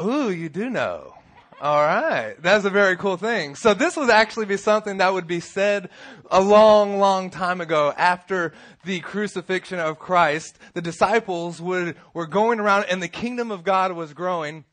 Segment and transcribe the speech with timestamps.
[0.00, 1.14] Ooh, you do know.
[1.60, 2.36] All right.
[2.38, 3.54] That's a very cool thing.
[3.54, 5.90] So this would actually be something that would be said
[6.30, 8.54] a long, long time ago after
[8.84, 10.58] the crucifixion of Christ.
[10.72, 14.64] The disciples would, were going around and the kingdom of God was growing.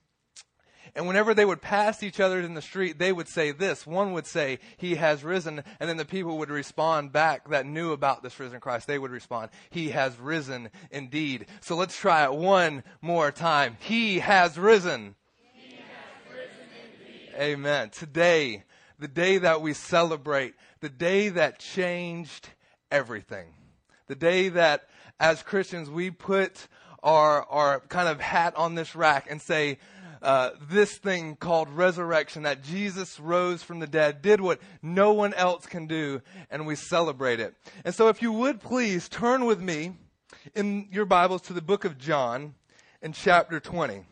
[0.97, 3.85] And whenever they would pass each other in the street, they would say this.
[3.85, 5.63] One would say, He has risen.
[5.79, 8.87] And then the people would respond back that knew about this risen Christ.
[8.87, 11.46] They would respond, He has risen indeed.
[11.61, 13.78] So let's try it one more time.
[13.79, 15.13] He has risen.
[15.53, 16.67] He has risen
[16.99, 17.53] indeed.
[17.53, 17.91] Amen.
[17.91, 18.63] Today,
[18.97, 22.49] the day that we celebrate, the day that changed
[22.89, 23.53] everything,
[24.07, 26.67] the day that as Christians we put
[27.03, 29.77] our, our kind of hat on this rack and say,
[30.21, 35.34] uh, this thing called resurrection, that Jesus rose from the dead, did what no one
[35.34, 37.53] else can do, and we celebrate it.
[37.85, 39.94] And so, if you would please turn with me
[40.55, 42.55] in your Bibles to the book of John
[43.02, 44.03] in chapter 20.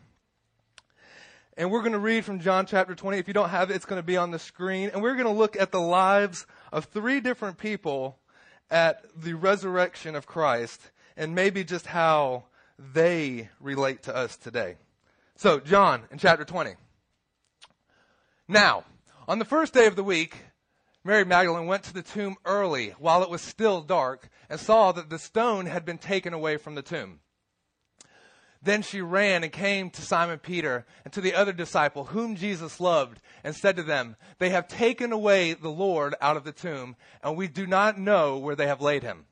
[1.58, 3.16] And we're going to read from John chapter 20.
[3.16, 4.90] If you don't have it, it's going to be on the screen.
[4.92, 8.18] And we're going to look at the lives of three different people
[8.70, 12.44] at the resurrection of Christ and maybe just how
[12.78, 14.76] they relate to us today.
[15.38, 16.76] So, John in chapter 20.
[18.48, 18.84] Now,
[19.28, 20.34] on the first day of the week,
[21.04, 25.10] Mary Magdalene went to the tomb early while it was still dark and saw that
[25.10, 27.20] the stone had been taken away from the tomb.
[28.62, 32.80] Then she ran and came to Simon Peter and to the other disciple whom Jesus
[32.80, 36.96] loved and said to them, They have taken away the Lord out of the tomb,
[37.22, 39.26] and we do not know where they have laid him.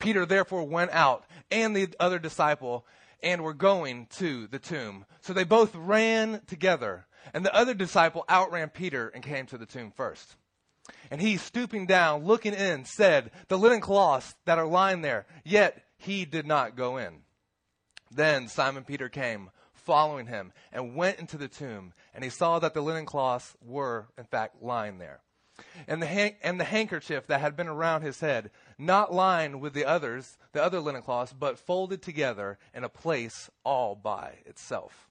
[0.00, 2.84] Peter therefore went out and the other disciple
[3.22, 5.04] and were going to the tomb.
[5.20, 7.06] So they both ran together.
[7.34, 10.36] And the other disciple outran Peter and came to the tomb first.
[11.10, 15.84] And he, stooping down, looking in, said, The linen cloths that are lying there, yet
[15.98, 17.22] he did not go in.
[18.10, 22.74] Then Simon Peter came, following him, and went into the tomb, and he saw that
[22.74, 25.20] the linen cloths were, in fact, lying there.
[25.86, 28.50] And the, and the handkerchief that had been around his head,
[28.80, 33.50] not lined with the others, the other linen cloths, but folded together in a place
[33.64, 35.08] all by itself.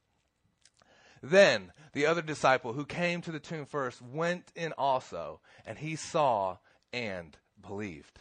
[1.21, 5.95] Then the other disciple who came to the tomb first went in also, and he
[5.95, 6.57] saw
[6.91, 8.19] and believed.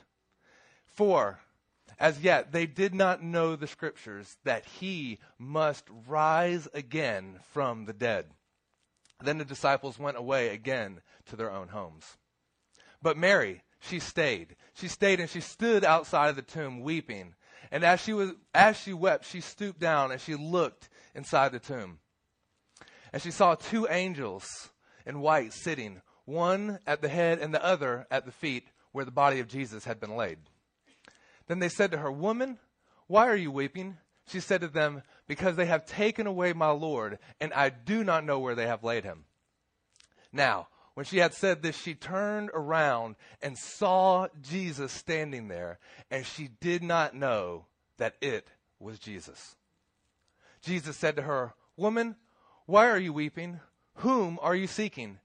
[0.86, 1.40] For
[1.98, 7.92] as yet they did not know the scriptures that he must rise again from the
[7.92, 8.26] dead.
[9.22, 12.16] Then the disciples went away again to their own homes.
[13.02, 14.56] But Mary, she stayed.
[14.74, 17.34] She stayed and she stood outside of the tomb weeping.
[17.70, 21.58] And as she was as she wept, she stooped down and she looked inside the
[21.58, 21.98] tomb.
[23.12, 24.70] And she saw two angels
[25.06, 29.10] in white sitting, one at the head and the other at the feet where the
[29.10, 30.38] body of Jesus had been laid.
[31.46, 32.58] Then they said to her, Woman,
[33.06, 33.96] why are you weeping?
[34.26, 38.24] She said to them, Because they have taken away my Lord, and I do not
[38.24, 39.24] know where they have laid him.
[40.32, 40.68] Now,
[40.98, 45.78] when she had said this, she turned around and saw Jesus standing there,
[46.10, 47.66] and she did not know
[47.98, 48.50] that it
[48.80, 49.54] was Jesus.
[50.60, 52.16] Jesus said to her, Woman,
[52.66, 53.60] why are you weeping?
[53.98, 55.20] Whom are you seeking?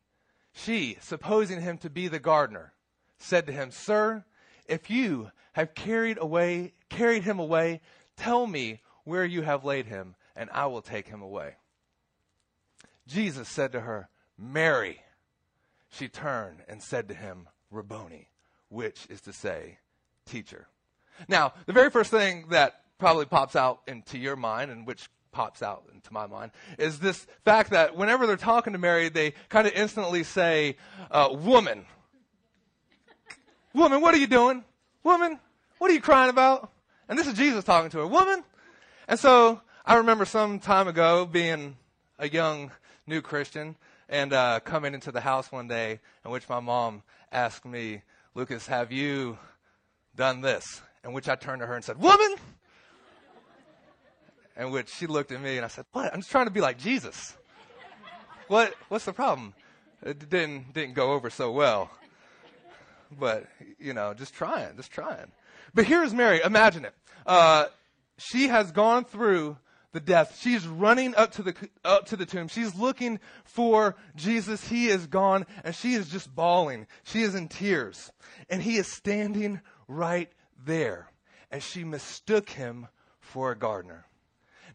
[0.51, 2.73] She, supposing him to be the gardener,
[3.17, 4.25] said to him, Sir,
[4.67, 7.81] if you have carried away carried him away,
[8.15, 11.55] tell me where you have laid him, and I will take him away.
[13.07, 14.07] Jesus said to her,
[14.37, 14.99] Mary
[15.93, 18.29] she turned and said to him, Rabboni,
[18.69, 19.77] which is to say,
[20.25, 20.67] teacher.
[21.27, 25.61] Now, the very first thing that probably pops out into your mind and which pops
[25.61, 29.67] out into my mind is this fact that whenever they're talking to Mary, they kind
[29.67, 30.77] of instantly say,
[31.11, 31.85] uh, woman.
[33.73, 34.63] woman, what are you doing?
[35.03, 35.39] Woman,
[35.77, 36.71] what are you crying about?
[37.09, 38.07] And this is Jesus talking to her.
[38.07, 38.43] Woman.
[39.07, 41.77] And so I remember some time ago being
[42.17, 42.71] a young
[43.05, 43.75] new Christian
[44.09, 48.01] and uh, coming into the house one day in which my mom asked me,
[48.35, 49.37] Lucas, have you
[50.15, 50.81] done this?
[51.03, 52.35] In which I turned to her and said, Woman!
[54.55, 56.13] In which she looked at me and I said, What?
[56.13, 57.35] I'm just trying to be like Jesus.
[58.47, 58.73] What?
[58.89, 59.53] What's the problem?
[60.05, 61.89] It didn't didn't go over so well.
[63.19, 63.47] But
[63.79, 65.31] you know, just trying, just trying.
[65.73, 66.41] But here's Mary.
[66.43, 66.93] Imagine it.
[67.25, 67.65] Uh,
[68.17, 69.57] she has gone through
[69.93, 70.39] the death.
[70.41, 71.55] She's running up to the,
[71.85, 72.49] up to the tomb.
[72.49, 74.67] She's looking for Jesus.
[74.67, 76.87] He is gone and she is just bawling.
[77.03, 78.11] She is in tears
[78.49, 80.31] and he is standing right
[80.65, 81.09] there
[81.51, 82.87] and she mistook him
[83.21, 84.05] for a gardener.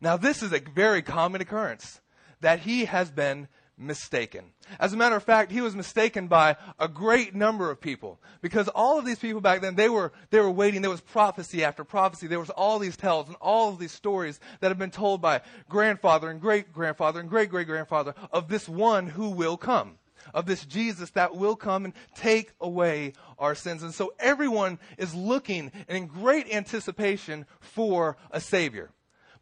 [0.00, 2.00] Now this is a very common occurrence
[2.40, 3.48] that he has been
[3.78, 4.52] mistaken.
[4.78, 8.68] As a matter of fact, he was mistaken by a great number of people because
[8.68, 10.82] all of these people back then they were they were waiting.
[10.82, 12.26] There was prophecy after prophecy.
[12.26, 15.42] There was all these tales and all of these stories that have been told by
[15.68, 19.98] grandfather and great grandfather and great great grandfather of this one who will come.
[20.34, 23.82] Of this Jesus that will come and take away our sins.
[23.82, 28.90] And so everyone is looking in great anticipation for a Savior.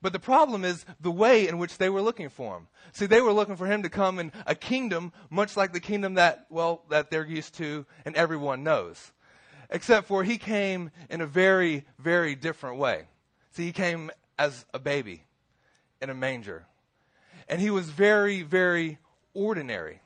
[0.02, 2.69] But the problem is the way in which they were looking for him.
[2.93, 6.14] See, they were looking for him to come in a kingdom much like the kingdom
[6.14, 9.12] that, well, that they're used to and everyone knows.
[9.70, 13.08] Except for he came in a very, very different way.
[13.52, 15.25] See, he came as a baby
[16.00, 16.66] in a manger.
[17.49, 18.99] And he was very, very
[19.34, 20.00] ordinary.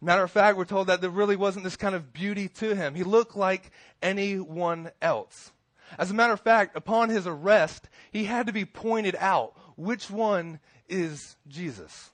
[0.00, 2.94] Matter of fact, we're told that there really wasn't this kind of beauty to him.
[2.94, 3.70] He looked like
[4.02, 5.52] anyone else.
[5.98, 10.10] As a matter of fact, upon his arrest, he had to be pointed out which
[10.10, 12.10] one is Jesus.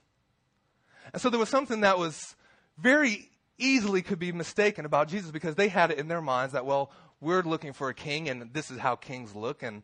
[1.13, 2.35] And so there was something that was
[2.77, 6.65] very easily could be mistaken about Jesus because they had it in their minds that,
[6.65, 9.81] well, we're looking for a king and this is how kings look and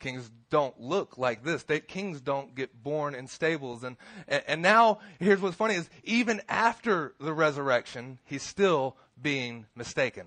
[0.00, 1.62] kings don't look like this.
[1.62, 3.84] They, kings don't get born in stables.
[3.84, 3.96] And,
[4.26, 10.26] and, and now, here's what's funny is even after the resurrection, he's still being mistaken.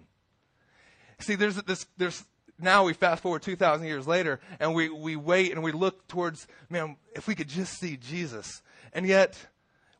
[1.20, 2.24] See, there's this, there's
[2.60, 6.48] now we fast forward 2,000 years later and we, we wait and we look towards,
[6.70, 8.62] man, if we could just see Jesus.
[8.94, 9.38] And yet,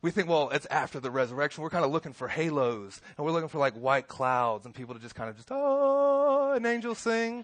[0.02, 1.64] we think, well, it's after the resurrection.
[1.64, 4.94] We're kind of looking for halos and we're looking for like white clouds and people
[4.94, 7.44] to just kind of just, oh, an angel sing.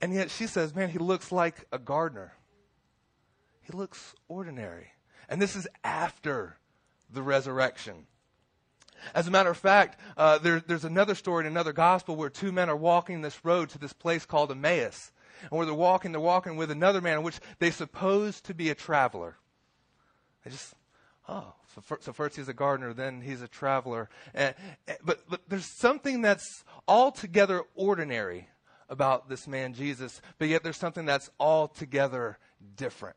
[0.00, 2.32] And yet she says, man, he looks like a gardener.
[3.62, 4.88] He looks ordinary.
[5.28, 6.56] And this is after
[7.12, 8.06] the resurrection.
[9.14, 12.52] As a matter of fact, uh, there, there's another story in another gospel where two
[12.52, 15.12] men are walking this road to this place called Emmaus.
[15.42, 18.74] And where they're walking, they're walking with another man which they suppose to be a
[18.74, 19.36] traveler.
[20.44, 20.74] They just,
[21.28, 21.54] oh,
[22.00, 24.08] so, first he's a gardener, then he's a traveler.
[24.34, 24.54] And,
[24.88, 28.48] and, but, but there's something that's altogether ordinary
[28.88, 32.38] about this man Jesus, but yet there's something that's altogether
[32.76, 33.16] different.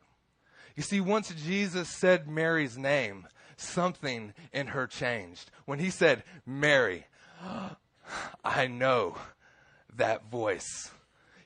[0.75, 3.27] You see, once Jesus said Mary's name,
[3.57, 5.51] something in her changed.
[5.65, 7.05] When he said, Mary,
[8.43, 9.17] I know
[9.95, 10.91] that voice.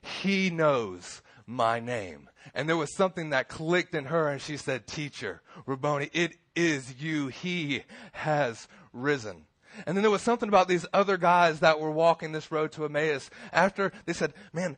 [0.01, 2.29] He knows my name.
[2.53, 7.01] And there was something that clicked in her, and she said, Teacher, Rabboni, it is
[7.01, 7.27] you.
[7.27, 7.83] He
[8.13, 9.45] has risen.
[9.85, 12.85] And then there was something about these other guys that were walking this road to
[12.85, 13.29] Emmaus.
[13.53, 14.77] After they said, Man,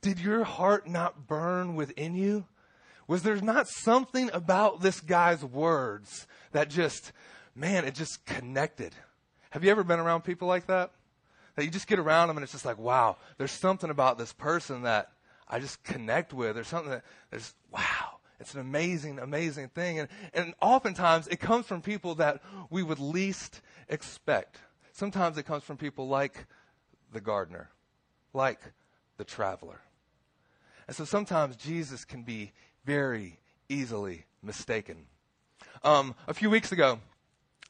[0.00, 2.46] did your heart not burn within you?
[3.08, 7.12] Was there not something about this guy's words that just,
[7.54, 8.94] man, it just connected.
[9.50, 10.92] Have you ever been around people like that?
[11.56, 14.32] That you just get around them and it's just like, wow, there's something about this
[14.32, 15.12] person that
[15.46, 16.54] I just connect with.
[16.54, 17.04] There's something that,
[17.70, 19.98] wow, it's an amazing, amazing thing.
[19.98, 24.58] And, and oftentimes it comes from people that we would least expect.
[24.92, 26.46] Sometimes it comes from people like
[27.12, 27.70] the gardener,
[28.32, 28.60] like
[29.18, 29.80] the traveler.
[30.88, 32.52] And so sometimes Jesus can be
[32.84, 33.38] very
[33.68, 35.06] easily mistaken.
[35.84, 37.00] Um, a few weeks ago,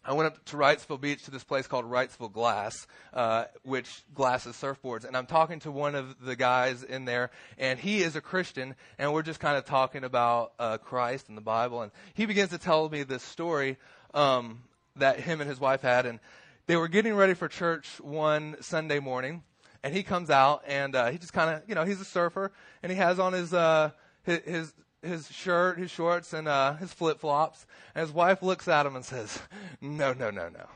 [0.04, 4.54] I went up to Wrightsville Beach to this place called Wrightsville Glass, uh, which glasses
[4.54, 5.06] surfboards.
[5.06, 8.74] And I'm talking to one of the guys in there, and he is a Christian,
[8.98, 11.80] and we're just kind of talking about uh, Christ and the Bible.
[11.80, 13.78] And he begins to tell me this story
[14.12, 14.60] um,
[14.96, 16.04] that him and his wife had.
[16.04, 16.20] And
[16.66, 19.42] they were getting ready for church one Sunday morning,
[19.82, 22.52] and he comes out, and uh, he just kind of, you know, he's a surfer,
[22.82, 23.92] and he has on his, uh,
[24.24, 27.66] his, his his shirt, his shorts, and uh, his flip flops.
[27.94, 29.38] And his wife looks at him and says,
[29.80, 30.66] No, no, no, no.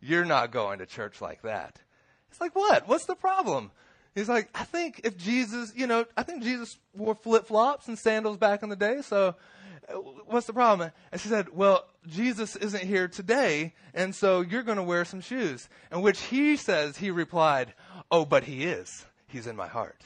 [0.00, 1.80] You're not going to church like that.
[2.30, 2.88] It's like, What?
[2.88, 3.70] What's the problem?
[4.14, 7.98] He's like, I think if Jesus, you know, I think Jesus wore flip flops and
[7.98, 9.36] sandals back in the day, so
[9.88, 9.94] uh,
[10.26, 10.90] what's the problem?
[11.12, 15.20] And she said, Well, Jesus isn't here today, and so you're going to wear some
[15.20, 15.68] shoes.
[15.90, 17.74] And which he says, he replied,
[18.10, 19.06] Oh, but he is.
[19.28, 20.02] He's in my heart.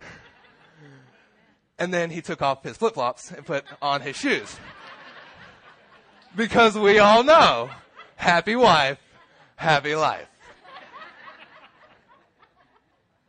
[1.78, 4.56] And then he took off his flip flops and put on his shoes.
[6.34, 7.70] Because we all know
[8.16, 8.98] happy wife,
[9.56, 10.28] happy life.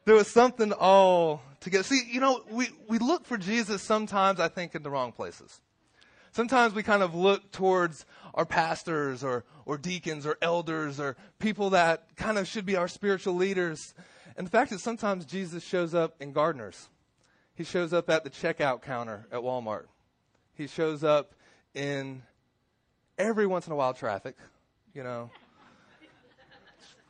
[0.05, 1.83] There was something all together.
[1.83, 5.59] See, you know, we, we look for Jesus sometimes, I think, in the wrong places.
[6.31, 11.71] Sometimes we kind of look towards our pastors or, or deacons or elders or people
[11.71, 13.93] that kind of should be our spiritual leaders.
[14.37, 16.89] And the fact is, sometimes Jesus shows up in gardeners.
[17.57, 19.85] He shows up at the checkout counter at Walmart.
[20.53, 21.33] He shows up
[21.73, 22.21] in
[23.17, 24.35] every once in a while traffic,
[24.93, 25.31] you know.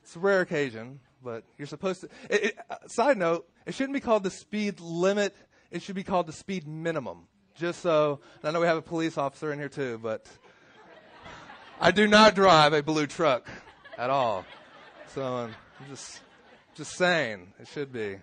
[0.01, 2.07] It's a rare occasion, but you're supposed to.
[2.29, 5.35] It, it, uh, side note, it shouldn't be called the speed limit,
[5.69, 7.27] it should be called the speed minimum.
[7.55, 10.27] Just so, I know we have a police officer in here too, but
[11.81, 13.49] I do not drive a blue truck
[13.97, 14.45] at all.
[15.13, 16.21] So um, I'm just,
[16.75, 18.19] just saying, it should be.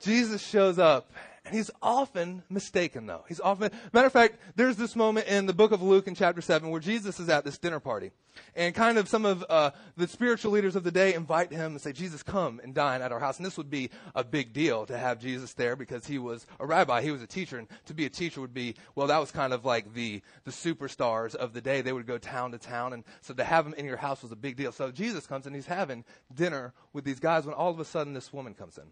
[0.00, 1.12] Jesus shows up
[1.44, 3.24] and he's often mistaken, though.
[3.26, 6.40] He's often, matter of fact, there's this moment in the book of Luke in chapter
[6.40, 8.10] 7 where Jesus is at this dinner party.
[8.54, 11.80] And kind of some of uh, the spiritual leaders of the day invite him and
[11.80, 13.38] say, Jesus, come and dine at our house.
[13.38, 16.66] And this would be a big deal to have Jesus there because he was a
[16.66, 17.58] rabbi, he was a teacher.
[17.58, 20.52] And to be a teacher would be, well, that was kind of like the, the
[20.52, 21.80] superstars of the day.
[21.80, 22.92] They would go town to town.
[22.92, 24.72] And so to have him in your house was a big deal.
[24.72, 28.12] So Jesus comes and he's having dinner with these guys when all of a sudden
[28.12, 28.84] this woman comes in.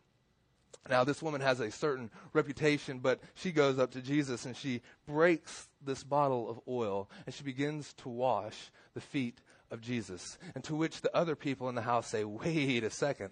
[0.88, 4.80] Now, this woman has a certain reputation, but she goes up to Jesus and she
[5.06, 10.38] breaks this bottle of oil and she begins to wash the feet of Jesus.
[10.54, 13.30] And to which the other people in the house say, Wait a second.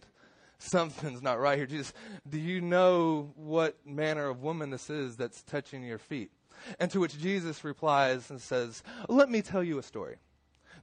[0.58, 1.66] Something's not right here.
[1.66, 1.92] Jesus,
[2.28, 6.30] do you know what manner of woman this is that's touching your feet?
[6.78, 10.16] And to which Jesus replies and says, Let me tell you a story.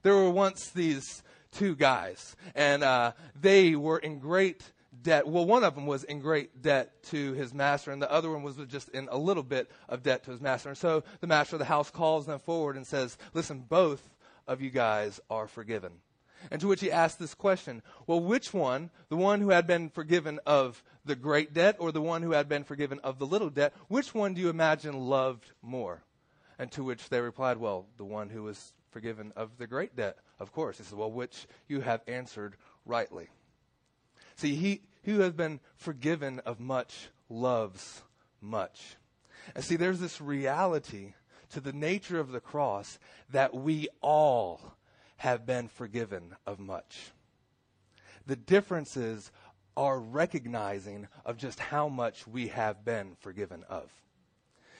[0.02, 4.62] There were once these two guys, and uh, they were in great
[5.04, 5.28] debt.
[5.28, 8.42] Well, one of them was in great debt to his master, and the other one
[8.42, 10.70] was just in a little bit of debt to his master.
[10.70, 14.02] And so the master of the house calls them forward and says, Listen, both
[14.48, 15.92] of you guys are forgiven.
[16.50, 19.90] And to which he asked this question Well, which one, the one who had been
[19.90, 23.50] forgiven of the great debt or the one who had been forgiven of the little
[23.50, 26.02] debt, which one do you imagine loved more?
[26.58, 30.18] And to which they replied, Well, the one who was forgiven of the great debt,
[30.38, 30.78] of course.
[30.78, 33.28] He said, Well, which you have answered rightly.
[34.36, 38.02] See, he who has been forgiven of much loves
[38.40, 38.96] much.
[39.54, 41.14] And see, there's this reality
[41.50, 42.98] to the nature of the cross
[43.30, 44.74] that we all
[45.16, 47.12] have been forgiven of much.
[48.26, 49.30] The difference is
[49.76, 53.90] our recognizing of just how much we have been forgiven of.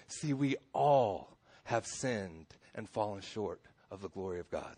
[0.07, 4.77] See, we all have sinned and fallen short of the glory of God.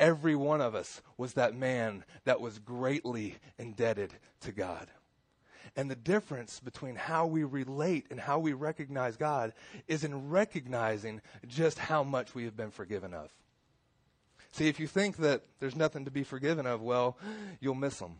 [0.00, 4.88] Every one of us was that man that was greatly indebted to God.
[5.76, 9.54] And the difference between how we relate and how we recognize God
[9.88, 13.30] is in recognizing just how much we have been forgiven of.
[14.50, 17.16] See, if you think that there's nothing to be forgiven of, well,
[17.60, 18.16] you'll miss him.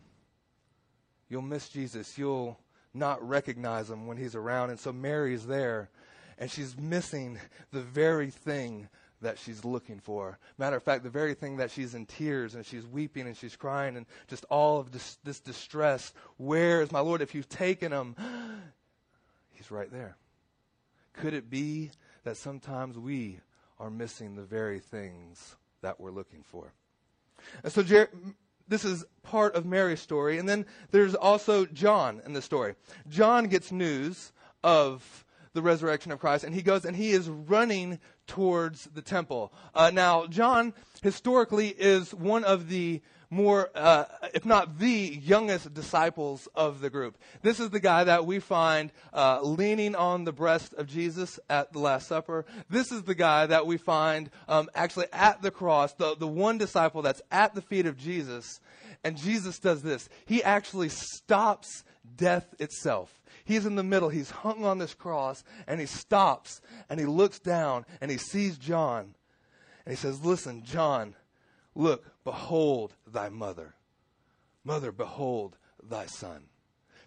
[1.29, 2.17] You'll miss Jesus.
[2.17, 2.59] You'll
[2.93, 4.71] not recognize him when he's around.
[4.71, 5.89] And so Mary's there,
[6.39, 7.39] and she's missing
[7.71, 8.89] the very thing
[9.23, 10.37] that she's looking for.
[10.57, 13.55] Matter of fact, the very thing that she's in tears and she's weeping and she's
[13.55, 16.13] crying and just all of this, this distress.
[16.37, 17.21] Where is my Lord?
[17.21, 18.15] If you've taken him,
[19.51, 20.15] he's right there.
[21.13, 21.91] Could it be
[22.23, 23.39] that sometimes we
[23.79, 26.71] are missing the very things that we're looking for?
[27.63, 28.09] And so, Jer-
[28.67, 30.37] this is part of Mary's story.
[30.37, 32.75] And then there's also John in the story.
[33.09, 34.31] John gets news
[34.63, 39.53] of the resurrection of Christ, and he goes and he is running towards the temple.
[39.73, 43.01] Uh, now, John historically is one of the
[43.33, 47.17] more, uh, if not the youngest disciples of the group.
[47.41, 51.73] This is the guy that we find uh, leaning on the breast of Jesus at
[51.73, 52.45] the Last Supper.
[52.69, 56.59] This is the guy that we find um, actually at the cross, the, the one
[56.59, 58.59] disciple that's at the feet of Jesus.
[59.03, 60.07] And Jesus does this.
[60.25, 61.83] He actually stops
[62.15, 63.22] death itself.
[63.45, 64.09] He's in the middle.
[64.09, 68.57] He's hung on this cross, and he stops and he looks down and he sees
[68.57, 69.15] John.
[69.85, 71.15] And he says, Listen, John,
[71.75, 73.75] look, behold thy mother.
[74.63, 76.43] Mother, behold thy son.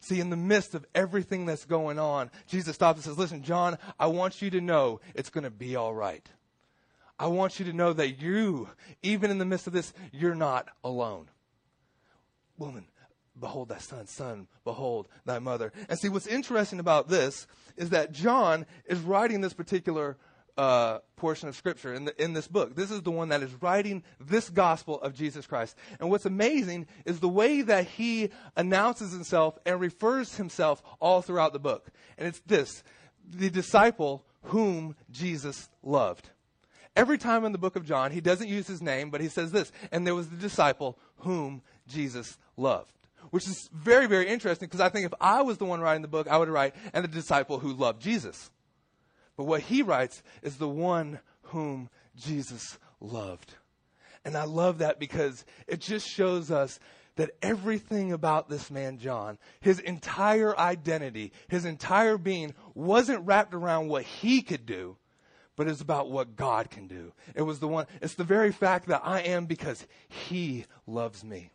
[0.01, 3.79] See, in the midst of everything that's going on, Jesus stops and says, Listen, John,
[3.99, 6.29] I want you to know it's going to be all right.
[7.19, 8.69] I want you to know that you,
[9.03, 11.29] even in the midst of this, you're not alone.
[12.59, 12.87] Woman,
[13.39, 15.73] behold thy son, son, behold thy mother.
[15.89, 20.17] And see, what's interesting about this is that John is writing this particular
[20.57, 22.75] uh, portion of scripture in, the, in this book.
[22.75, 25.77] This is the one that is writing this gospel of Jesus Christ.
[26.01, 31.53] And what's amazing is the way that he announces himself and refers himself all throughout
[31.53, 31.91] the book.
[32.17, 32.83] And it's this
[33.29, 36.31] the disciple whom Jesus loved.
[36.95, 39.53] Every time in the book of John, he doesn't use his name, but he says
[39.53, 42.96] this, and there was the disciple whom Jesus loved
[43.31, 46.09] which is very, very interesting because I think if I was the one writing the
[46.09, 48.51] book, I would write, and the disciple who loved Jesus.
[49.37, 53.55] But what he writes is the one whom Jesus loved.
[54.25, 56.81] And I love that because it just shows us
[57.17, 63.89] that everything about this man, John, his entire identity, his entire being, wasn't wrapped around
[63.89, 64.97] what he could do,
[65.55, 67.13] but it's about what God can do.
[67.35, 71.53] It was the one, it's the very fact that I am because he loves me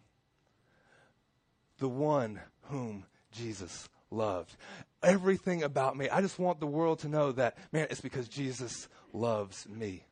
[1.82, 4.56] the one whom Jesus loved.
[5.04, 8.88] Everything about me, I just want the world to know that, man, it's because Jesus
[9.12, 10.06] loves me.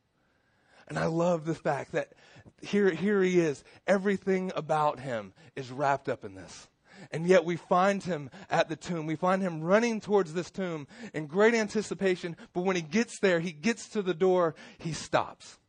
[0.87, 2.13] And I love the fact that
[2.61, 3.63] here, here he is.
[3.85, 6.67] Everything about him is wrapped up in this.
[7.11, 9.05] And yet we find him at the tomb.
[9.05, 12.35] We find him running towards this tomb in great anticipation.
[12.53, 15.59] But when he gets there, he gets to the door, he stops.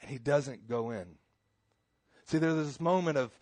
[0.00, 1.16] And he doesn't go in.
[2.26, 3.36] See, there's this moment of,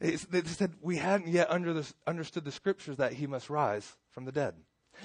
[0.00, 4.24] they said we hadn't yet under the, understood the scriptures that he must rise from
[4.24, 4.54] the dead.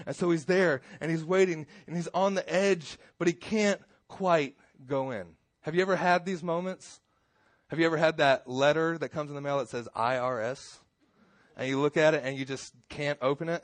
[0.06, 3.82] And so he's there and he's waiting and he's on the edge, but he can't
[4.08, 4.56] quite
[4.88, 5.28] go in.
[5.62, 7.02] Have you ever had these moments?
[7.70, 10.78] Have you ever had that letter that comes in the mail that says IRS?
[11.58, 13.64] And you look at it and you just can't open it?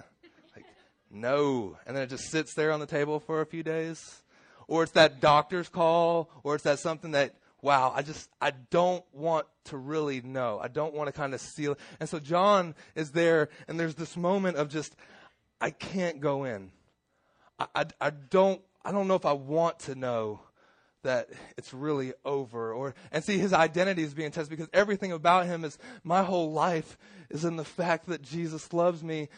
[0.56, 0.66] Like,
[1.10, 1.78] no.
[1.86, 4.24] And then it just sits there on the table for a few days?
[4.68, 9.04] Or it's that doctor's call, or it's that something that, wow, I just, I don't
[9.14, 10.60] want to really know.
[10.62, 11.78] I don't want to kind of seal.
[12.00, 14.96] And so John is there, and there's this moment of just,
[15.60, 16.72] I can't go in.
[17.60, 20.42] I, I, I don't, I don't know if I want to know
[21.04, 25.48] that it's really over or and see his identity is being tested because everything about
[25.48, 26.96] him is my whole life
[27.30, 29.30] is in the fact that Jesus loves me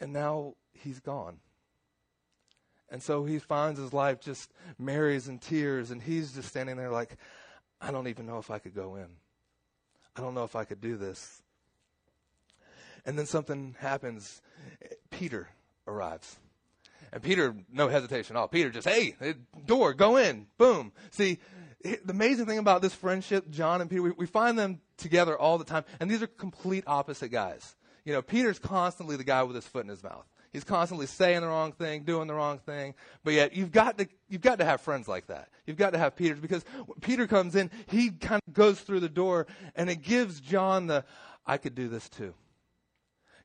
[0.00, 1.38] and now he's gone.
[2.90, 6.90] And so he finds his life just Mary's in tears and he's just standing there
[6.90, 7.16] like
[7.82, 9.08] I don't even know if I could go in.
[10.16, 11.42] I don't know if I could do this.
[13.04, 14.40] And then something happens.
[15.10, 15.48] Peter
[15.86, 16.36] arrives.
[17.12, 18.48] And Peter, no hesitation at all.
[18.48, 19.16] Peter just, hey,
[19.66, 20.46] door, go in.
[20.56, 20.92] Boom.
[21.10, 21.38] See,
[21.82, 25.58] the amazing thing about this friendship, John and Peter, we, we find them together all
[25.58, 25.84] the time.
[25.98, 27.74] And these are complete opposite guys.
[28.04, 30.26] You know, Peter's constantly the guy with his foot in his mouth.
[30.52, 32.94] He's constantly saying the wrong thing, doing the wrong thing.
[33.24, 35.48] But yet, you've got to, you've got to have friends like that.
[35.66, 36.62] You've got to have Peter's because
[37.00, 41.04] Peter comes in, he kind of goes through the door and it gives John the,
[41.46, 42.34] I could do this too.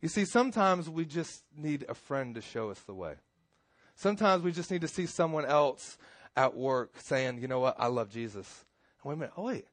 [0.01, 3.15] You see, sometimes we just need a friend to show us the way.
[3.95, 5.97] Sometimes we just need to see someone else
[6.35, 8.65] at work saying, you know what, I love Jesus.
[9.01, 9.65] And wait a minute, oh wait,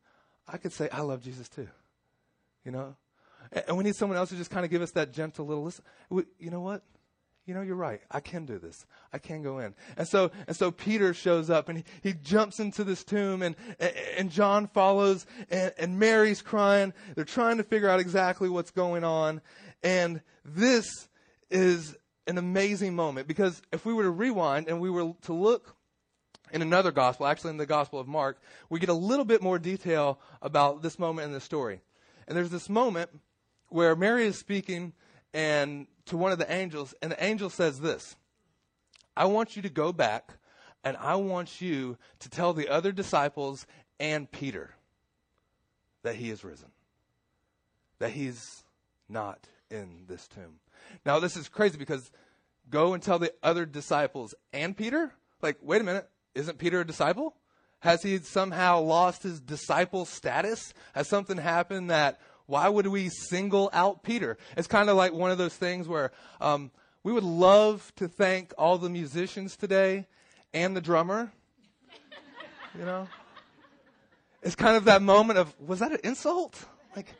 [0.46, 1.68] I could say I love Jesus too.
[2.64, 2.96] You know?
[3.66, 5.84] And we need someone else to just kind of give us that gentle little listen.
[6.38, 6.82] You know what?
[7.46, 8.00] You know, you're right.
[8.10, 8.86] I can do this.
[9.12, 9.74] I can go in.
[9.98, 13.54] And so, and so Peter shows up and he, he jumps into this tomb and,
[14.16, 16.94] and John follows and, and Mary's crying.
[17.14, 19.42] They're trying to figure out exactly what's going on.
[19.82, 20.86] And this
[21.50, 21.94] is
[22.26, 25.76] an amazing moment because if we were to rewind and we were to look
[26.50, 28.40] in another gospel, actually in the Gospel of Mark,
[28.70, 31.80] we get a little bit more detail about this moment in the story.
[32.26, 33.10] And there's this moment
[33.68, 34.94] where Mary is speaking
[35.34, 38.16] and to one of the angels, and the angel says this
[39.16, 40.34] I want you to go back
[40.82, 43.66] and I want you to tell the other disciples
[43.98, 44.74] and Peter
[46.02, 46.70] that he is risen,
[47.98, 48.64] that he's
[49.08, 50.60] not in this tomb.
[51.06, 52.10] Now, this is crazy because
[52.68, 55.12] go and tell the other disciples and Peter?
[55.40, 57.34] Like, wait a minute, isn't Peter a disciple?
[57.80, 60.72] Has he somehow lost his disciple status?
[60.94, 64.36] Has something happened that, why would we single out Peter?
[64.56, 66.70] It's kind of like one of those things where um,
[67.02, 70.06] we would love to thank all the musicians today
[70.52, 71.32] and the drummer.
[72.78, 73.08] You know?
[74.42, 76.64] It's kind of that moment of, was that an insult?
[76.94, 77.14] Like,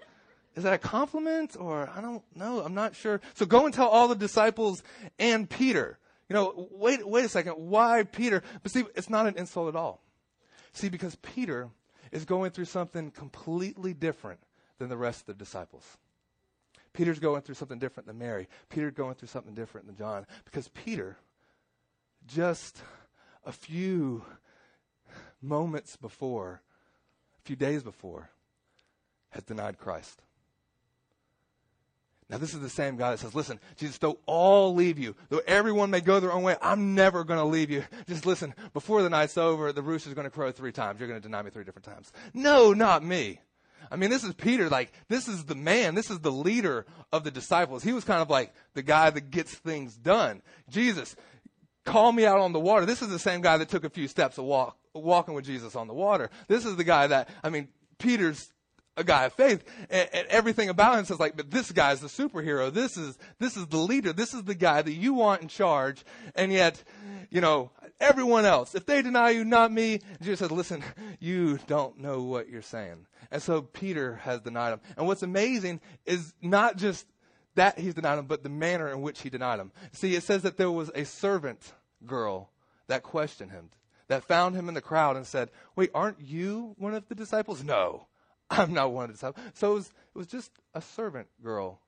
[0.57, 2.61] is that a compliment or I don't know.
[2.61, 3.21] I'm not sure.
[3.35, 4.83] So go and tell all the disciples
[5.19, 5.99] and Peter.
[6.29, 7.53] You know, wait, wait a second.
[7.53, 8.43] Why Peter?
[8.63, 10.03] But see, it's not an insult at all.
[10.73, 11.71] See, because Peter
[12.13, 14.41] is going through something completely different
[14.79, 15.85] than the rest of the disciples.
[16.93, 18.49] Peter's going through something different than Mary.
[18.69, 20.27] Peter's going through something different than John.
[20.45, 21.17] Because Peter,
[22.27, 22.81] just
[23.45, 24.25] a few
[25.43, 26.63] moments before,
[27.39, 28.31] a few days before,
[29.31, 30.23] has denied Christ.
[32.31, 35.43] Now, this is the same guy that says, listen, Jesus, though all leave you, though
[35.47, 37.85] everyone may go their own way, I'm never going to leave you.
[38.09, 41.01] Just listen, before the night's over, the rooster's going to crow three times.
[41.01, 42.13] You're going to deny me three different times.
[42.33, 43.41] No, not me.
[43.91, 44.69] I mean, this is Peter.
[44.69, 45.95] Like, this is the man.
[45.95, 47.83] This is the leader of the disciples.
[47.83, 50.43] He was kind of like the guy that gets things done.
[50.69, 51.17] Jesus,
[51.85, 52.87] call me out on the water.
[52.87, 55.77] This is the same guy that took a few steps of walk, walking with Jesus
[55.77, 56.31] on the water.
[56.49, 57.69] This is the guy that, I mean,
[57.99, 58.51] Peter's
[58.97, 62.07] a guy of faith and, and, everything about him says like but this guy's the
[62.07, 65.49] superhero this is this is the leader this is the guy that you want in
[65.49, 66.05] charge
[66.37, 66.83] and yet
[67.31, 67.73] you know
[68.05, 70.83] everyone else if they deny you not me jesus says listen
[71.21, 75.81] you don't know what you're saying and so peter has denied him and what's amazing
[76.05, 77.07] is not just
[77.55, 80.43] that he's denied him but the manner in which he denied him see it says
[80.43, 81.73] that there was a servant
[82.07, 82.51] girl
[82.87, 83.71] that questioned him
[84.09, 87.65] that found him in the crowd and said wait aren't you one of the disciples
[87.65, 88.07] no
[88.51, 89.45] I'm not one of the disciples.
[89.55, 91.81] So it was, it was just a servant girl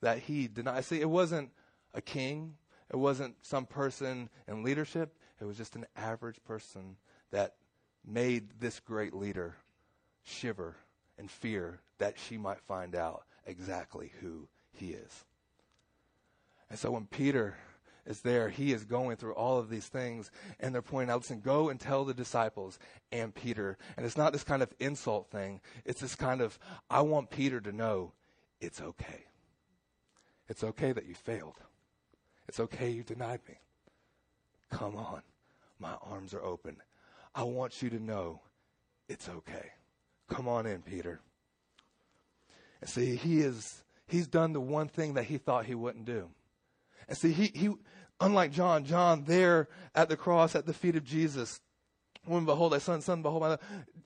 [0.00, 0.84] that he denied.
[0.84, 1.50] See, it wasn't
[1.94, 2.54] a king.
[2.90, 5.14] It wasn't some person in leadership.
[5.40, 6.96] It was just an average person
[7.30, 7.54] that
[8.04, 9.56] made this great leader
[10.24, 10.76] shiver
[11.18, 15.24] and fear that she might find out exactly who he is.
[16.70, 17.56] And so when Peter
[18.06, 21.40] is there, he is going through all of these things, and they're pointing out, listen,
[21.40, 22.78] go and tell the disciples
[23.12, 23.76] and Peter.
[23.96, 27.60] And it's not this kind of insult thing, it's this kind of, I want Peter
[27.60, 28.12] to know
[28.60, 29.24] it's okay.
[30.48, 31.58] It's okay that you failed.
[32.48, 33.56] It's okay you denied me.
[34.70, 35.22] Come on.
[35.78, 36.76] My arms are open.
[37.34, 38.40] I want you to know
[39.08, 39.70] it's okay.
[40.28, 41.20] Come on in, Peter.
[42.80, 46.28] And see, he is he's done the one thing that he thought he wouldn't do.
[47.08, 47.70] And see, he, he
[48.20, 51.60] unlike John, John there at the cross at the feet of Jesus,
[52.24, 53.58] when behold thy son, son, behold my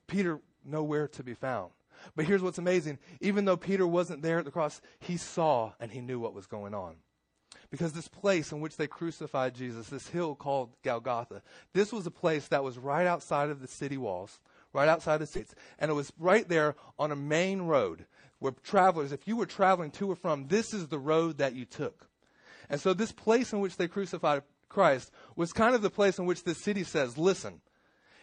[0.07, 1.71] Peter nowhere to be found.
[2.15, 2.99] But here's what's amazing.
[3.21, 6.47] Even though Peter wasn't there at the cross, he saw and he knew what was
[6.47, 6.97] going on.
[7.73, 11.41] Because this place in which they crucified Jesus, this hill called Golgotha,
[11.73, 14.39] this was a place that was right outside of the city walls,
[14.73, 15.55] right outside the cities.
[15.79, 18.05] And it was right there on a main road
[18.37, 21.65] where travelers, if you were traveling to or from, this is the road that you
[21.65, 22.07] took.
[22.69, 26.27] And so this place in which they crucified Christ was kind of the place in
[26.27, 27.59] which the city says, listen,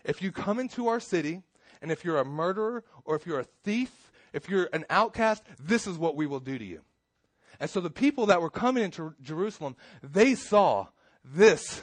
[0.04, 1.42] if you come into our city,
[1.82, 5.88] and if you're a murderer, or if you're a thief, if you're an outcast, this
[5.88, 6.82] is what we will do to you.
[7.60, 10.86] And so the people that were coming into Jerusalem, they saw
[11.24, 11.82] this.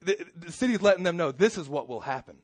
[0.00, 2.38] The, the city's letting them know this is what will happen.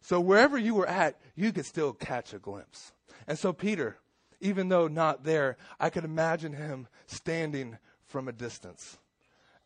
[0.00, 2.92] So wherever you were at, you could still catch a glimpse.
[3.26, 3.98] And so Peter,
[4.40, 8.98] even though not there, I could imagine him standing from a distance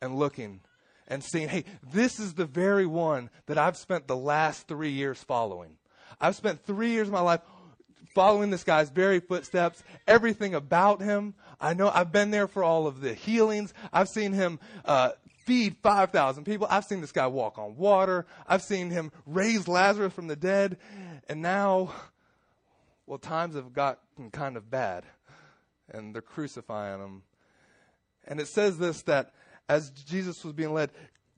[0.01, 0.61] and looking
[1.09, 5.23] and seeing, hey, this is the very one that I've spent the last three years
[5.23, 5.77] following.
[6.21, 7.41] I've spent three years of my life
[8.15, 11.35] following this guy's very footsteps, everything about him.
[11.63, 13.73] I know I've been there for all of the healings.
[13.93, 15.13] I've seen him uh,
[15.45, 16.67] feed 5,000 people.
[16.69, 18.27] I've seen this guy walk on water.
[18.47, 20.77] I've seen him raise Lazarus from the dead.
[21.29, 21.95] And now,
[23.07, 25.05] well, times have gotten kind of bad,
[25.91, 27.23] and they're crucifying him
[28.25, 29.33] and it says this that
[29.69, 30.91] as Jesus was being led,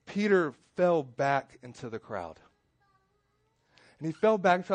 [0.05, 2.39] Peter fell back into the crowd.
[3.99, 4.65] And he fell back.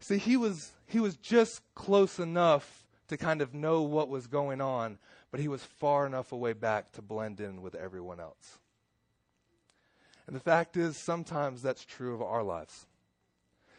[0.00, 4.60] See, he was, he was just close enough to kind of know what was going
[4.60, 4.98] on,
[5.30, 8.58] but he was far enough away back to blend in with everyone else.
[10.26, 12.86] And the fact is, sometimes that's true of our lives.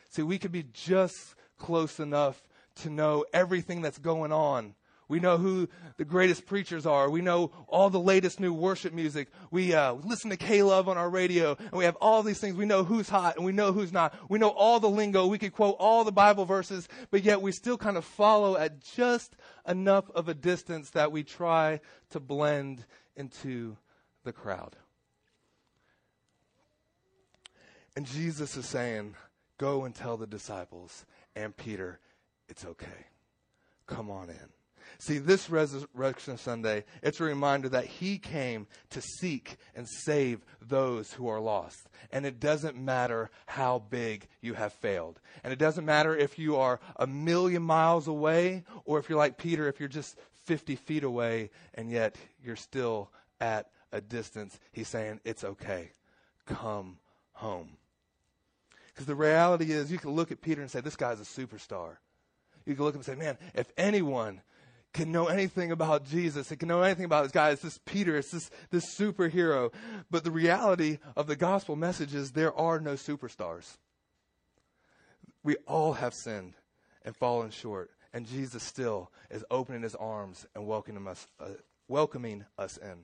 [0.09, 2.41] See, we could be just close enough
[2.77, 4.73] to know everything that's going on
[5.09, 5.67] we know who
[5.97, 7.09] the greatest preachers are.
[7.09, 9.27] We know all the latest new worship music.
[9.49, 12.55] We uh, listen to K-Love on our radio, and we have all these things.
[12.55, 14.15] We know who's hot and we know who's not.
[14.29, 15.25] We know all the lingo.
[15.25, 18.81] We could quote all the Bible verses, but yet we still kind of follow at
[18.81, 19.35] just
[19.67, 23.77] enough of a distance that we try to blend into
[24.23, 24.75] the crowd.
[27.95, 29.15] And Jesus is saying,
[29.57, 31.99] Go and tell the disciples and Peter,
[32.47, 33.07] it's okay.
[33.87, 34.58] Come on in.
[34.97, 41.13] See, this Resurrection Sunday, it's a reminder that He came to seek and save those
[41.13, 41.89] who are lost.
[42.11, 45.19] And it doesn't matter how big you have failed.
[45.43, 49.37] And it doesn't matter if you are a million miles away or if you're like
[49.37, 54.59] Peter, if you're just 50 feet away and yet you're still at a distance.
[54.71, 55.91] He's saying, it's okay.
[56.45, 56.97] Come
[57.33, 57.77] home.
[58.87, 61.97] Because the reality is, you can look at Peter and say, this guy's a superstar.
[62.65, 64.41] You can look at him and say, man, if anyone
[64.93, 66.51] can know anything about Jesus.
[66.51, 67.51] It can know anything about this guy.
[67.51, 68.17] It's this Peter.
[68.17, 69.71] It's this, this superhero.
[70.09, 73.77] But the reality of the gospel message is there are no superstars.
[75.43, 76.55] We all have sinned
[77.03, 77.91] and fallen short.
[78.13, 81.49] And Jesus still is opening his arms and welcoming us, uh,
[81.87, 83.03] welcoming us in.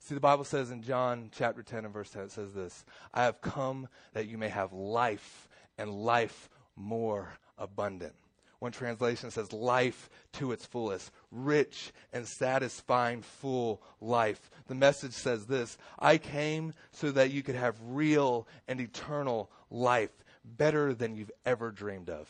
[0.00, 3.24] See, the Bible says in John chapter 10 and verse 10, it says this I
[3.24, 5.48] have come that you may have life
[5.78, 8.14] and life more abundant.
[8.60, 14.50] One translation says life to its fullest, rich and satisfying full life.
[14.68, 20.12] The message says this I came so that you could have real and eternal life,
[20.44, 22.28] better than you've ever dreamed of.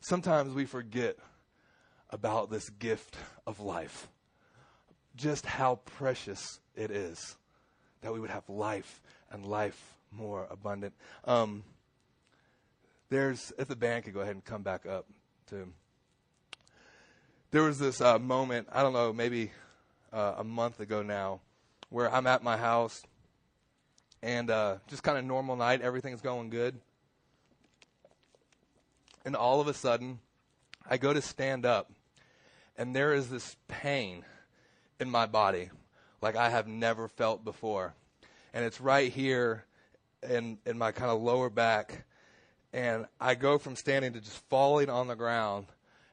[0.00, 1.16] Sometimes we forget
[2.10, 4.08] about this gift of life,
[5.16, 7.36] just how precious it is
[8.02, 10.94] that we would have life and life more abundant.
[11.24, 11.64] Um,
[13.08, 15.06] there's, if the band could go ahead and come back up
[15.48, 15.68] to.
[17.50, 19.52] There was this uh, moment, I don't know, maybe
[20.12, 21.40] uh, a month ago now,
[21.90, 23.02] where I'm at my house
[24.22, 26.80] and uh, just kind of normal night, everything's going good.
[29.24, 30.18] And all of a sudden,
[30.88, 31.90] I go to stand up,
[32.76, 34.24] and there is this pain
[35.00, 35.70] in my body
[36.22, 37.94] like I have never felt before.
[38.54, 39.64] And it's right here
[40.28, 42.04] in in my kind of lower back,
[42.76, 45.64] and I go from standing to just falling on the ground,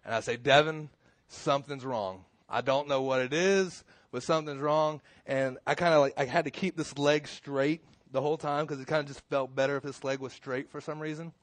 [0.05, 0.89] and I say, Devin,
[1.27, 2.23] something's wrong.
[2.49, 6.23] I don't know what it is, but something's wrong, and I kind of like I
[6.23, 9.53] had to keep this leg straight the whole time because it kind of just felt
[9.53, 11.33] better if this leg was straight for some reason,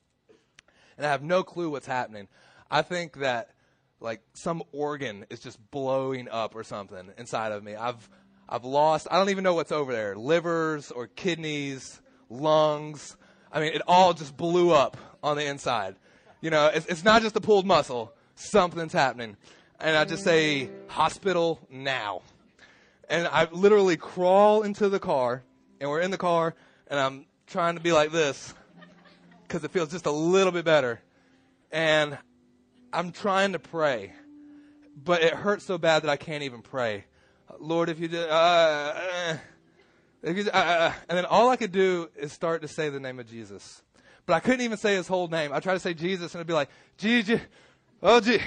[0.96, 2.26] and I have no clue what's happening.
[2.70, 3.50] I think that
[4.00, 7.74] like some organ is just blowing up or something inside of me.
[7.74, 8.08] I've
[8.48, 10.16] I've lost I don't even know what's over there.
[10.16, 13.18] Livers or kidneys, lungs.
[13.52, 15.96] I mean, it all just blew up on the inside.
[16.40, 18.12] You know, it's, it's not just a pulled muscle.
[18.34, 19.36] Something's happening.
[19.78, 22.22] And I just say, hospital now.
[23.08, 25.42] And I literally crawl into the car,
[25.80, 26.54] and we're in the car,
[26.86, 28.54] and I'm trying to be like this
[29.42, 31.00] because it feels just a little bit better.
[31.72, 32.16] And
[32.92, 34.12] I'm trying to pray,
[34.96, 37.04] but it hurts so bad that I can't even pray.
[37.58, 39.36] Lord, if you did, uh, uh,
[40.22, 43.00] if you, uh, uh, and then all I could do is start to say the
[43.00, 43.82] name of Jesus.
[44.30, 45.52] But I couldn't even say his whole name.
[45.52, 47.40] I tried to say Jesus, and it'd be like, Jesus,
[48.00, 48.46] oh, Jesus,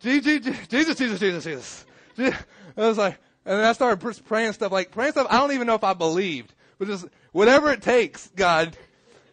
[0.00, 1.84] Jesus, Jesus, Jesus.
[2.16, 2.26] G.
[2.26, 5.26] I was like, and then I started praying stuff like praying stuff.
[5.30, 8.76] I don't even know if I believed, but just whatever it takes, God,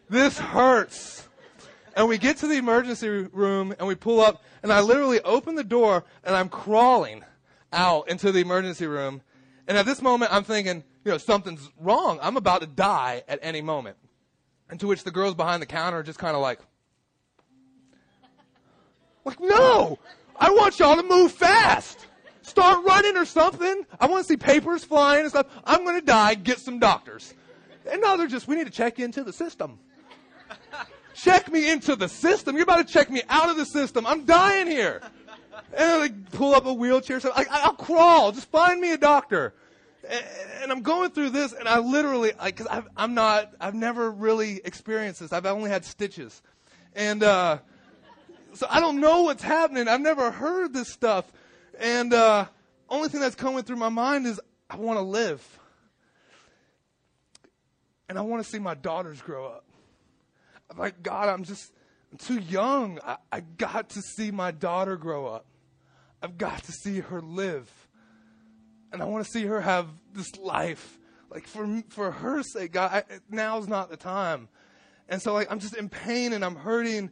[0.09, 1.27] this hurts.
[1.95, 5.53] And we get to the emergency room and we pull up, and I literally open
[5.53, 7.23] the door and I'm crawling
[7.71, 9.21] out into the emergency room.
[9.67, 12.17] And at this moment, I'm thinking, you know, something's wrong.
[12.19, 13.97] I'm about to die at any moment.
[14.69, 16.59] And to which the girls behind the counter are just kind of like,
[19.23, 19.99] like, no,
[20.39, 22.07] I want y'all to move fast.
[22.41, 23.85] Start running or something.
[23.99, 25.47] I want to see papers flying and stuff.
[25.65, 26.35] I'm going to die.
[26.35, 27.33] Get some doctors.
[27.89, 29.79] And now they're just, we need to check into the system.
[31.15, 32.55] check me into the system.
[32.55, 34.05] You're about to check me out of the system.
[34.05, 35.01] I'm dying here.
[35.75, 37.19] And I pull up a wheelchair.
[37.19, 38.31] So I, I'll crawl.
[38.31, 39.55] Just find me a doctor.
[40.09, 45.19] And, I'm going through this, and I literally, because I'm not, I've never really experienced
[45.19, 45.31] this.
[45.31, 46.41] I've only had stitches,
[46.95, 47.59] and uh,
[48.55, 49.87] so I don't know what's happening.
[49.87, 51.31] I've never heard this stuff,
[51.79, 52.45] and uh,
[52.89, 55.59] only thing that's coming through my mind is I want to live,
[58.09, 59.65] and I want to see my daughters grow up.
[60.71, 61.71] I'm like, God, I'm just
[62.11, 62.99] I'm too young.
[63.05, 65.45] I, I got to see my daughter grow up.
[66.21, 67.69] I've got to see her live.
[68.95, 70.97] And I want to see her have this life.
[71.29, 74.47] Like for for her sake, God, I, now's not the time.
[75.09, 77.11] And so like I'm just in pain and I'm hurting.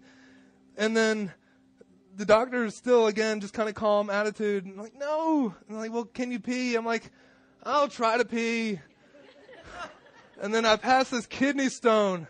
[0.77, 1.33] And then
[2.15, 4.63] the doctor is still again just kind of calm attitude.
[4.63, 5.53] And I'm like, no.
[5.67, 6.75] And like, well, can you pee?
[6.75, 7.11] I'm like,
[7.63, 8.79] I'll try to pee.
[10.41, 12.27] and then I pass this kidney stone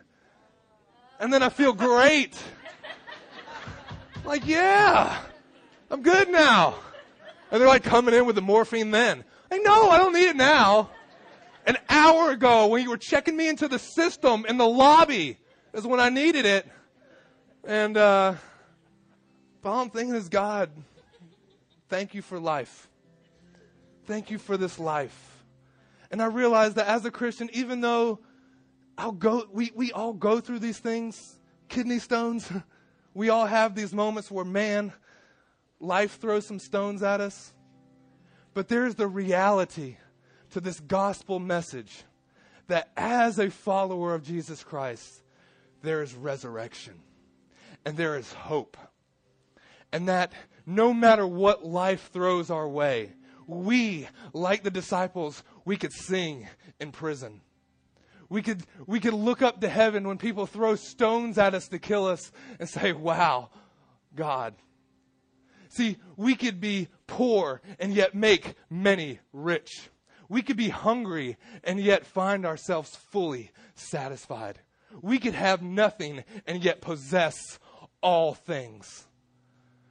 [1.20, 2.42] and then I feel great.
[4.26, 5.16] like, yeah,
[5.92, 6.74] I'm good now.
[7.52, 9.24] And they're like coming in with the morphine then.
[9.54, 10.90] I know, I don't need it now.
[11.68, 15.38] An hour ago, when you were checking me into the system in the lobby,
[15.76, 16.68] is when I needed it.
[17.64, 18.34] And uh,
[19.64, 20.72] all I'm thinking is, God,
[21.88, 22.90] thank you for life.
[24.06, 25.46] Thank you for this life.
[26.10, 28.22] And I realized that as a Christian, even though
[28.98, 31.38] I'll go, we, we all go through these things,
[31.70, 32.52] kidney stones.
[33.14, 34.94] we all have these moments where, man,
[35.80, 37.54] life throws some stones at us.
[38.54, 39.98] But there's the reality
[40.52, 42.04] to this gospel message
[42.68, 45.24] that as a follower of Jesus Christ,
[45.82, 46.94] there is resurrection
[47.86, 48.78] and there is hope.
[49.92, 50.32] And that
[50.66, 53.12] no matter what life throws our way,
[53.48, 56.48] we, like the disciples, we could sing
[56.80, 57.42] in prison.
[58.30, 61.80] We could, we could look up to heaven when people throw stones at us to
[61.80, 63.50] kill us and say, wow,
[64.16, 64.56] God.
[65.70, 69.90] See, we could be poor and yet make many rich.
[70.30, 74.60] We could be hungry and yet find ourselves fully satisfied.
[75.00, 77.60] We could have nothing and yet possess
[78.02, 79.06] all things.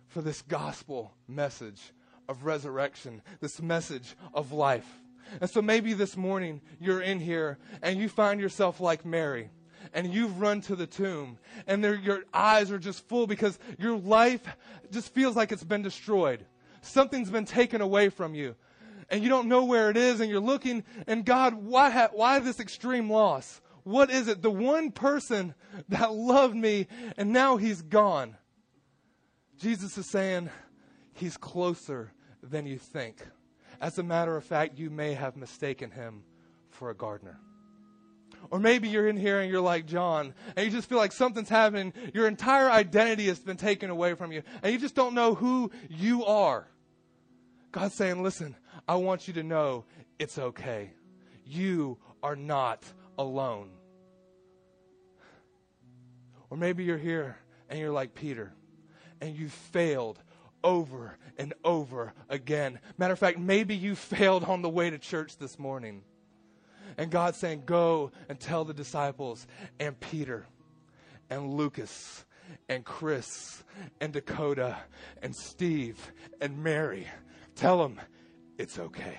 [0.08, 1.80] For this gospel message
[2.28, 4.86] of resurrection, this message of life.
[5.40, 9.48] And so maybe this morning you're in here and you find yourself like Mary
[9.94, 14.44] and you've run to the tomb and your eyes are just full because your life
[14.90, 16.44] just feels like it's been destroyed.
[16.82, 18.56] Something's been taken away from you
[19.08, 22.38] and you don't know where it is and you're looking and God, why, ha- why
[22.40, 23.60] this extreme loss?
[23.84, 24.42] What is it?
[24.42, 25.54] The one person
[25.88, 28.36] that loved me and now he's gone.
[29.58, 30.50] Jesus is saying
[31.14, 33.16] he's closer than you think.
[33.80, 36.24] As a matter of fact, you may have mistaken him
[36.70, 37.38] for a gardener.
[38.50, 41.48] Or maybe you're in here and you're like John, and you just feel like something's
[41.48, 41.92] happening.
[42.12, 45.70] Your entire identity has been taken away from you, and you just don't know who
[45.88, 46.66] you are.
[47.72, 48.54] God's saying, Listen,
[48.86, 49.84] I want you to know
[50.18, 50.90] it's okay.
[51.44, 52.84] You are not
[53.18, 53.70] alone.
[56.50, 58.52] Or maybe you're here and you're like Peter
[59.20, 60.22] and you failed
[60.62, 62.78] over and over again.
[62.98, 66.02] Matter of fact, maybe you failed on the way to church this morning.
[66.98, 69.46] And God's saying, Go and tell the disciples
[69.80, 70.46] and Peter
[71.30, 72.26] and Lucas
[72.68, 73.64] and Chris
[74.00, 74.76] and Dakota
[75.22, 77.06] and Steve and Mary.
[77.54, 78.00] Tell them
[78.58, 79.18] it's okay.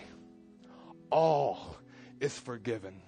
[1.10, 1.78] All
[2.19, 3.02] is forgiven.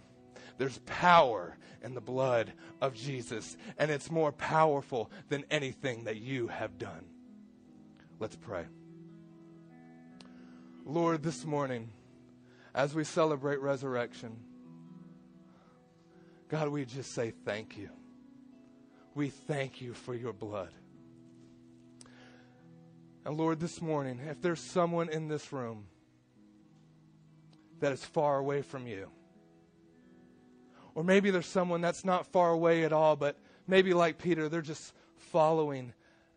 [0.57, 6.47] There's power in the blood of Jesus, and it's more powerful than anything that you
[6.47, 7.05] have done.
[8.19, 8.65] Let's pray.
[10.85, 11.89] Lord, this morning,
[12.73, 14.37] as we celebrate resurrection,
[16.47, 17.89] God, we just say thank you.
[19.15, 20.69] We thank you for your blood.
[23.25, 25.87] And Lord, this morning, if there's someone in this room
[27.79, 29.09] that is far away from you,
[30.93, 34.61] or maybe there's someone that's not far away at all, but maybe like Peter, they're
[34.61, 35.91] just following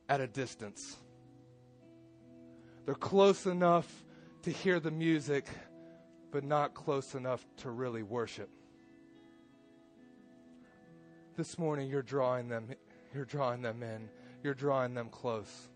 [0.09, 0.97] at a distance.
[2.87, 3.87] They're close enough
[4.43, 5.47] to hear the music,
[6.31, 8.49] but not close enough to really worship.
[11.37, 12.69] This morning you're drawing them
[13.15, 14.09] you're drawing them in.
[14.43, 15.69] You're drawing them close.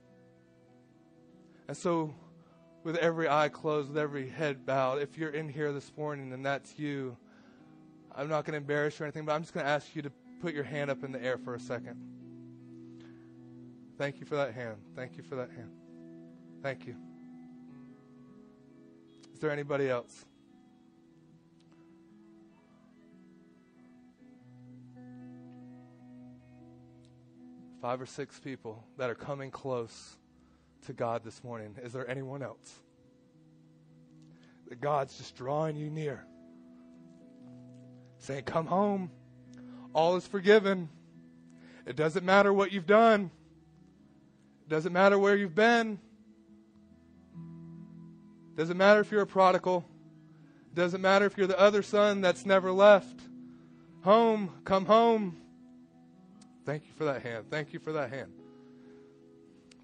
[1.73, 2.15] And so
[2.85, 6.45] with every eye closed, with every head bowed, if you're in here this morning and
[6.45, 7.17] that's you,
[8.15, 10.03] I'm not going to embarrass you or anything, but I'm just going to ask you
[10.03, 11.97] to put your hand up in the air for a second.
[13.97, 14.77] Thank you for that hand.
[14.95, 15.71] Thank you for that hand.
[16.63, 16.95] Thank you.
[19.33, 20.27] Is there anybody else?
[27.81, 30.19] Five or six people that are coming close
[30.87, 31.75] to God this morning.
[31.83, 32.79] Is there anyone else?
[34.69, 36.25] That God's just drawing you near
[38.23, 39.11] saying, Come home.
[39.93, 40.89] All is forgiven.
[41.85, 43.31] It doesn't matter what you've done,
[44.63, 45.99] it doesn't matter where you've been.
[48.55, 49.85] It doesn't matter if you're a prodigal.
[50.73, 53.19] It doesn't matter if you're the other son that's never left.
[54.03, 55.39] Home, come home.
[56.67, 57.47] Thank you for that hand.
[57.51, 58.31] Thank you for that hand.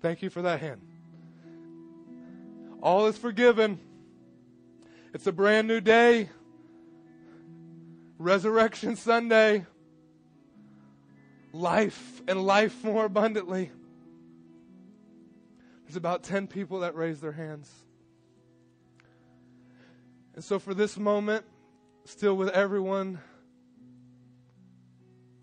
[0.03, 0.88] Thank you for that hand.
[2.83, 3.81] All is forgiven.
[5.13, 6.29] It's a brand new day.
[8.19, 9.67] Resurrection Sunday.
[11.53, 13.71] Life and life more abundantly.
[15.85, 17.73] There's about 10 people that raise their hands.
[20.35, 21.45] And so, for this moment,
[22.05, 23.19] still with everyone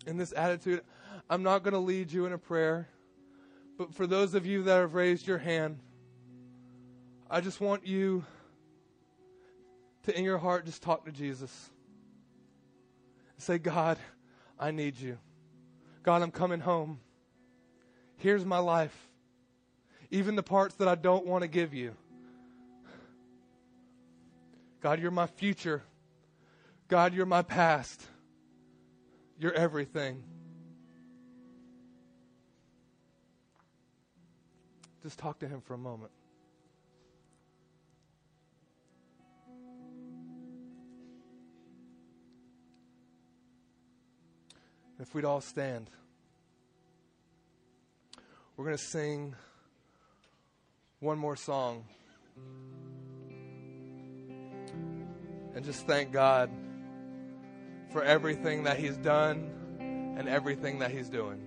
[0.06, 0.82] in this attitude,
[1.28, 2.88] I'm not going to lead you in a prayer.
[3.76, 5.80] But for those of you that have raised your hand,
[7.28, 8.24] I just want you
[10.04, 11.70] to, in your heart, just talk to Jesus.
[13.38, 13.98] Say, God,
[14.58, 15.18] I need you.
[16.04, 17.00] God, I'm coming home.
[18.16, 18.96] Here's my life.
[20.10, 21.96] Even the parts that I don't want to give you.
[24.80, 25.82] God, you're my future.
[26.86, 28.06] God, you're my past.
[29.38, 30.22] You're everything.
[35.02, 36.12] Just talk to him for a moment.
[44.98, 45.90] If we'd all stand,
[48.56, 49.34] we're going to sing
[51.00, 51.84] one more song.
[55.54, 56.50] And just thank God
[57.92, 59.50] for everything that He's done
[60.18, 61.42] and everything that He's doing.